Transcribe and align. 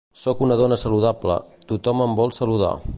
Sóc 0.19 0.39
una 0.45 0.57
dona 0.61 0.79
saludable: 0.85 1.37
tothom 1.73 2.05
em 2.09 2.21
vol 2.23 2.39
saludar. 2.43 2.75